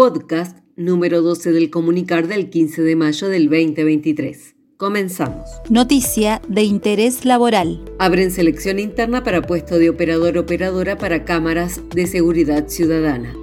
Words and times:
podcast 0.00 0.56
número 0.76 1.20
12 1.20 1.52
del 1.52 1.68
comunicar 1.68 2.26
del 2.26 2.48
15 2.48 2.80
de 2.80 2.96
mayo 2.96 3.28
del 3.28 3.50
2023. 3.50 4.54
Comenzamos. 4.78 5.50
Noticia 5.68 6.40
de 6.48 6.62
interés 6.62 7.26
laboral. 7.26 7.84
Abren 7.98 8.30
selección 8.30 8.78
interna 8.78 9.22
para 9.22 9.42
puesto 9.42 9.78
de 9.78 9.90
operador-operadora 9.90 10.96
para 10.96 11.26
cámaras 11.26 11.82
de 11.94 12.06
seguridad 12.06 12.68
ciudadana. 12.68 13.34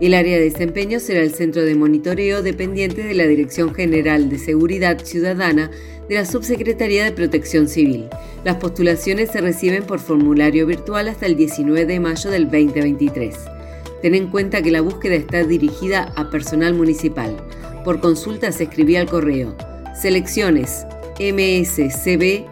El 0.00 0.14
área 0.14 0.38
de 0.38 0.44
desempeño 0.44 1.00
será 1.00 1.20
el 1.20 1.34
centro 1.34 1.66
de 1.66 1.74
monitoreo 1.74 2.42
dependiente 2.42 3.02
de 3.02 3.12
la 3.12 3.26
Dirección 3.26 3.74
General 3.74 4.30
de 4.30 4.38
Seguridad 4.38 5.04
Ciudadana 5.04 5.70
de 6.08 6.14
la 6.14 6.24
Subsecretaría 6.24 7.04
de 7.04 7.12
Protección 7.12 7.68
Civil. 7.68 8.06
Las 8.42 8.56
postulaciones 8.56 9.32
se 9.32 9.42
reciben 9.42 9.82
por 9.82 9.98
formulario 9.98 10.66
virtual 10.66 11.08
hasta 11.08 11.26
el 11.26 11.36
19 11.36 11.84
de 11.84 12.00
mayo 12.00 12.30
del 12.30 12.44
2023. 12.44 13.55
Ten 14.02 14.14
en 14.14 14.28
cuenta 14.28 14.62
que 14.62 14.70
la 14.70 14.80
búsqueda 14.80 15.14
está 15.14 15.42
dirigida 15.44 16.12
a 16.16 16.30
personal 16.30 16.74
municipal. 16.74 17.36
Por 17.84 18.00
consulta 18.00 18.52
se 18.52 18.64
escribía 18.64 19.00
al 19.00 19.08
correo 19.08 19.56
selecciones 20.00 20.86
mscb.gmail.com. 21.18 22.46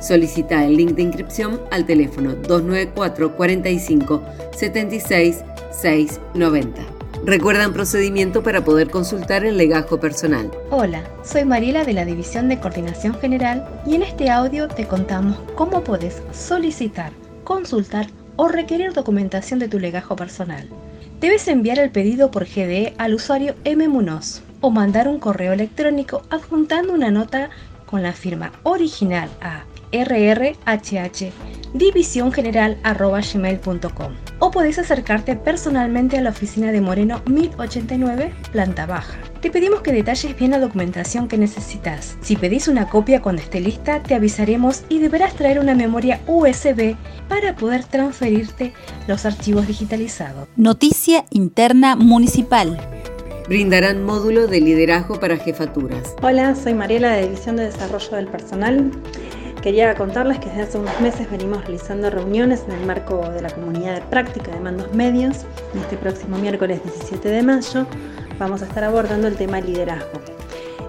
Solicita 0.00 0.64
el 0.64 0.76
link 0.76 0.92
de 0.92 1.02
inscripción 1.02 1.60
al 1.70 1.84
teléfono 1.86 2.34
294 2.34 3.36
45 3.36 4.22
76 4.56 5.44
690. 5.70 6.98
Recuerdan 7.24 7.72
procedimiento 7.72 8.42
para 8.42 8.64
poder 8.64 8.90
consultar 8.90 9.44
el 9.44 9.56
legajo 9.58 9.98
personal. 9.98 10.50
Hola, 10.70 11.02
soy 11.24 11.44
Mariela 11.44 11.84
de 11.84 11.92
la 11.92 12.04
División 12.04 12.48
de 12.48 12.60
Coordinación 12.60 13.14
General 13.14 13.68
y 13.84 13.96
en 13.96 14.02
este 14.02 14.30
audio 14.30 14.68
te 14.68 14.86
contamos 14.86 15.36
cómo 15.56 15.82
puedes 15.82 16.22
solicitar, 16.32 17.12
consultar 17.42 18.06
o 18.38 18.46
requerir 18.46 18.92
documentación 18.92 19.58
de 19.58 19.68
tu 19.68 19.78
legajo 19.78 20.16
personal. 20.16 20.68
Debes 21.20 21.48
enviar 21.48 21.80
el 21.80 21.90
pedido 21.90 22.30
por 22.30 22.46
GDE 22.46 22.94
al 22.96 23.14
usuario 23.14 23.56
mmunoz 23.66 24.42
o 24.60 24.70
mandar 24.70 25.08
un 25.08 25.18
correo 25.18 25.52
electrónico 25.52 26.22
adjuntando 26.30 26.94
una 26.94 27.10
nota 27.10 27.50
con 27.84 28.02
la 28.02 28.12
firma 28.12 28.52
original 28.62 29.28
a 29.40 29.64
rrhh 29.92 30.56
divisióngeneral.gmail.com 31.74 34.12
o 34.40 34.50
podés 34.50 34.78
acercarte 34.78 35.36
personalmente 35.36 36.18
a 36.18 36.22
la 36.22 36.30
oficina 36.30 36.72
de 36.72 36.80
Moreno 36.80 37.20
1089, 37.26 38.32
planta 38.52 38.86
baja. 38.86 39.18
Te 39.40 39.50
pedimos 39.50 39.82
que 39.82 39.92
detalles 39.92 40.36
bien 40.36 40.52
la 40.52 40.58
documentación 40.58 41.28
que 41.28 41.38
necesitas. 41.38 42.16
Si 42.20 42.36
pedís 42.36 42.68
una 42.68 42.88
copia 42.88 43.22
cuando 43.22 43.42
esté 43.42 43.60
lista, 43.60 44.02
te 44.02 44.14
avisaremos 44.14 44.82
y 44.88 44.98
deberás 44.98 45.34
traer 45.34 45.60
una 45.60 45.74
memoria 45.74 46.20
USB 46.26 46.96
para 47.28 47.54
poder 47.54 47.84
transferirte 47.84 48.72
los 49.06 49.26
archivos 49.26 49.66
digitalizados. 49.66 50.48
Noticia 50.56 51.26
interna 51.30 51.96
municipal 51.96 52.78
brindarán 53.48 54.04
módulo 54.04 54.46
de 54.46 54.60
liderazgo 54.60 55.18
para 55.18 55.38
jefaturas. 55.38 56.14
Hola, 56.22 56.54
soy 56.54 56.74
Mariela 56.74 57.12
de 57.12 57.22
División 57.22 57.56
de 57.56 57.64
Desarrollo 57.64 58.16
del 58.16 58.28
Personal. 58.28 58.90
Quería 59.62 59.92
contarles 59.96 60.38
que 60.38 60.46
desde 60.46 60.62
hace 60.62 60.78
unos 60.78 61.00
meses 61.00 61.28
venimos 61.28 61.62
realizando 61.62 62.08
reuniones 62.10 62.62
en 62.68 62.74
el 62.78 62.86
marco 62.86 63.28
de 63.28 63.42
la 63.42 63.50
comunidad 63.50 63.96
de 63.96 64.00
práctica 64.02 64.52
de 64.52 64.60
mandos 64.60 64.94
medios 64.94 65.38
y 65.74 65.78
este 65.78 65.96
próximo 65.96 66.38
miércoles 66.38 66.80
17 66.84 67.28
de 67.28 67.42
mayo 67.42 67.84
vamos 68.38 68.62
a 68.62 68.66
estar 68.66 68.84
abordando 68.84 69.26
el 69.26 69.34
tema 69.34 69.60
liderazgo. 69.60 70.20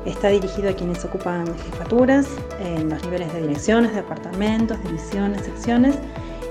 Está 0.05 0.27
dirigido 0.27 0.69
a 0.69 0.73
quienes 0.73 1.03
ocupan 1.03 1.47
jefaturas 1.57 2.27
en 2.59 2.89
los 2.89 3.03
niveles 3.05 3.33
de 3.33 3.41
direcciones, 3.41 3.95
departamentos, 3.95 4.81
divisiones, 4.83 5.41
secciones 5.45 5.95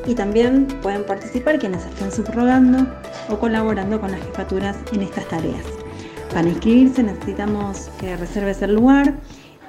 y 0.04 0.16
también 0.16 0.66
pueden 0.82 1.04
participar 1.04 1.60
quienes 1.60 1.86
estén 1.86 2.10
subrogando 2.10 2.84
o 3.28 3.38
colaborando 3.38 4.00
con 4.00 4.10
las 4.10 4.20
jefaturas 4.22 4.76
en 4.92 5.02
estas 5.02 5.24
tareas. 5.28 5.64
Para 6.34 6.48
inscribirse 6.48 7.00
necesitamos 7.00 7.88
que 8.00 8.16
reserves 8.16 8.60
el 8.62 8.74
lugar 8.74 9.14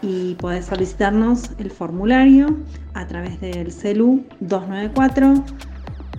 y 0.01 0.35
podés 0.35 0.65
solicitarnos 0.65 1.51
el 1.57 1.71
formulario 1.71 2.57
a 2.93 3.07
través 3.07 3.41
del 3.41 3.71
CELU 3.71 4.25
294 4.39 5.43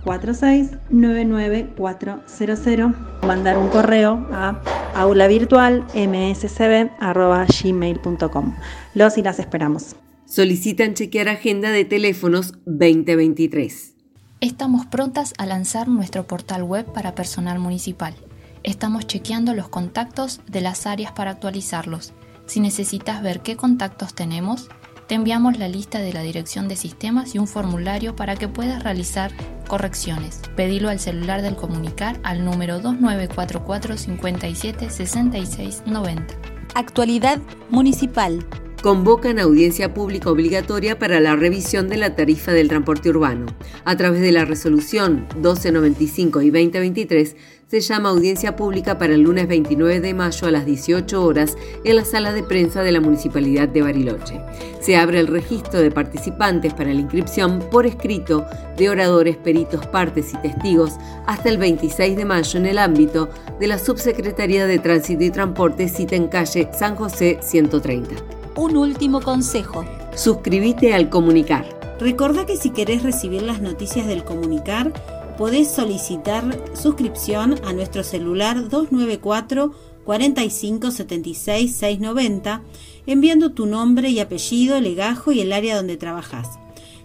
4699400 0.05 2.95
mandar 3.27 3.59
un 3.59 3.69
correo 3.69 4.27
a 4.33 4.63
aula 4.95 5.27
virtual 5.27 5.85
mscb.gmail.com. 5.95 8.55
Los 8.95 9.19
y 9.19 9.23
las 9.23 9.39
esperamos. 9.39 9.97
Solicitan 10.25 10.95
chequear 10.95 11.29
agenda 11.29 11.71
de 11.71 11.85
teléfonos 11.85 12.55
2023. 12.65 13.93
Estamos 14.41 14.87
prontas 14.87 15.35
a 15.37 15.45
lanzar 15.45 15.89
nuestro 15.89 16.27
portal 16.27 16.63
web 16.63 16.91
para 16.93 17.15
personal 17.15 17.59
municipal. 17.59 18.15
Estamos 18.63 19.07
chequeando 19.07 19.53
los 19.55 19.69
contactos 19.69 20.41
de 20.47 20.63
las 20.63 20.87
áreas 20.87 21.13
para 21.13 21.33
actualizarlos 21.33 22.15
si 22.51 22.59
necesitas 22.59 23.23
ver 23.23 23.43
qué 23.43 23.57
contactos 23.57 24.13
tenemos, 24.13 24.69
te 25.07 25.15
enviamos 25.15 25.57
la 25.57 25.69
lista 25.69 26.01
de 26.01 26.13
la 26.13 26.23
dirección 26.23 26.67
de 26.67 26.75
sistemas 26.75 27.37
y 27.37 27.39
un 27.39 27.47
formulario 27.47 28.17
para 28.17 28.35
que 28.35 28.49
puedas 28.49 28.83
realizar 28.83 29.31
correcciones. 29.69 30.41
Pedilo 30.57 30.89
al 30.89 30.99
celular 30.99 31.43
del 31.43 31.55
comunicar 31.55 32.19
al 32.25 32.45
número 32.45 32.81
2944 32.81 33.97
57 33.97 34.91
66 34.91 35.83
90. 35.87 36.35
Actualidad 36.75 37.39
municipal 37.71 38.45
convocan 38.81 39.39
audiencia 39.39 39.93
pública 39.93 40.31
obligatoria 40.31 40.99
para 40.99 41.21
la 41.21 41.37
revisión 41.37 41.89
de 41.89 41.99
la 41.99 42.15
tarifa 42.15 42.53
del 42.53 42.69
transporte 42.69 43.11
urbano. 43.11 43.47
A 43.85 43.97
través 43.97 44.23
de 44.23 44.33
la 44.33 44.47
resolución 44.47 45.27
1295 45.35 46.41
y 46.41 46.51
2023 46.51 47.37
se 47.67 47.81
llama 47.81 48.09
audiencia 48.09 48.57
pública 48.57 48.99
para 48.99 49.15
el 49.15 49.21
lunes 49.21 49.47
29 49.47 50.01
de 50.01 50.15
mayo 50.15 50.49
a 50.49 50.51
las 50.51 50.65
18 50.65 51.23
horas 51.23 51.57
en 51.85 51.97
la 51.97 52.05
sala 52.05 52.33
de 52.33 52.43
prensa 52.43 52.83
de 52.83 52.91
la 52.91 53.01
Municipalidad 53.01 53.69
de 53.69 53.83
Bariloche. 53.83 54.41
Se 54.81 54.97
abre 54.97 55.21
el 55.21 55.29
registro 55.29 55.81
de 55.81 55.91
participantes 55.91 56.73
para 56.73 56.93
la 56.93 57.01
inscripción 57.01 57.61
por 57.71 57.87
escrito 57.87 58.47
de 58.77 58.89
oradores, 58.89 59.37
peritos, 59.37 59.87
partes 59.87 60.33
y 60.33 60.39
testigos 60.39 60.95
hasta 61.27 61.51
el 61.51 61.59
26 61.59 62.17
de 62.17 62.25
mayo 62.25 62.59
en 62.59 62.67
el 62.67 62.79
ámbito 62.79 63.29
de 63.61 63.67
la 63.67 63.79
Subsecretaría 63.79 64.67
de 64.67 64.79
Tránsito 64.79 65.23
y 65.23 65.31
Transporte, 65.31 65.89
cita 65.89 66.17
en 66.17 66.29
calle 66.29 66.69
San 66.73 66.97
José 66.97 67.39
130 67.43 68.40
un 68.61 68.77
último 68.77 69.23
consejo. 69.23 69.87
Suscríbete 70.15 70.93
al 70.93 71.09
comunicar. 71.09 71.97
Recordá 71.99 72.45
que 72.45 72.57
si 72.57 72.69
querés 72.71 73.03
recibir 73.03 73.41
las 73.43 73.63
noticias 73.63 74.07
del 74.07 74.23
comunicar, 74.23 74.93
podés 75.39 75.71
solicitar 75.71 76.45
suscripción 76.75 77.59
a 77.65 77.73
nuestro 77.73 78.05
celular 78.05 78.69
294 78.69 79.73
45 80.05 80.91
76 80.91 81.75
690 81.75 82.63
enviando 83.07 83.53
tu 83.53 83.65
nombre 83.67 84.11
y 84.11 84.21
apellido, 84.21 84.79
legajo 84.81 85.33
y 85.33 85.41
el 85.41 85.55
área 85.55 85.77
donde 85.77 85.97
trabajas. 85.97 86.59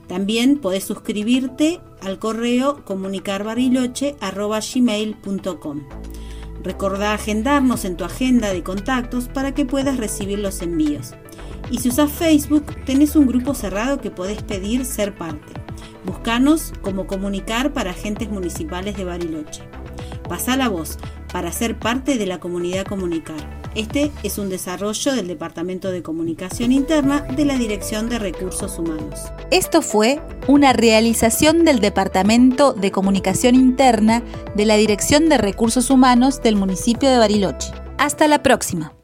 También 0.08 0.60
podés 0.60 0.84
suscribirte 0.84 1.80
al 2.02 2.20
correo 2.20 2.84
comunicarbariloche.gmail.com. 2.84 5.82
Recordá 6.64 7.14
agendarnos 7.14 7.86
en 7.86 7.96
tu 7.96 8.04
agenda 8.04 8.52
de 8.52 8.64
contactos 8.64 9.30
para 9.30 9.54
que 9.54 9.66
puedas 9.66 9.96
recibir 9.98 10.40
los 10.40 10.62
envíos. 10.62 11.14
Y 11.70 11.80
si 11.80 11.90
usas 11.90 12.12
Facebook, 12.12 12.66
tenés 12.86 13.16
un 13.16 13.28
grupo 13.28 13.53
cerrado 13.53 14.00
que 14.00 14.12
podés 14.12 14.42
pedir 14.44 14.86
ser 14.86 15.16
parte. 15.16 15.53
Buscanos 16.06 16.74
como 16.81 17.08
comunicar 17.08 17.74
para 17.74 17.92
agentes 17.92 18.30
municipales 18.30 18.96
de 18.96 19.06
Bariloche. 19.06 19.64
Pasa 20.30 20.56
la 20.56 20.70
voz 20.70 20.98
para 21.31 21.52
ser 21.52 21.78
parte 21.78 22.18
de 22.18 22.26
la 22.26 22.40
comunidad 22.40 22.86
comunicar. 22.86 23.36
Este 23.76 24.09
es 24.24 24.38
un 24.38 24.50
desarrollo 24.50 25.14
del 25.14 25.28
Departamento 25.28 25.92
de 25.92 26.02
Comunicación 26.02 26.72
Interna 26.72 27.22
de 27.22 27.44
la 27.44 27.58
Dirección 27.58 28.08
de 28.08 28.20
Recursos 28.20 28.80
Humanos. 28.80 29.20
Esto 29.52 29.82
fue 29.82 30.22
una 30.47 30.72
realización 30.72 31.66
del 31.66 31.80
Departamento 31.80 32.72
de 32.72 32.92
Comunicación 32.92 33.56
Interna 33.56 34.24
de 34.56 34.66
la 34.66 34.78
Dirección 34.78 35.28
de 35.28 35.38
Recursos 35.38 35.90
Humanos 35.90 36.42
del 36.42 36.56
municipio 36.56 37.09
de 37.09 37.17
Bariloche. 37.17 37.73
Hasta 37.97 38.28
la 38.29 38.41
próxima. 38.41 38.96